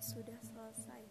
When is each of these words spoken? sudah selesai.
sudah 0.00 0.40
selesai. 0.40 1.02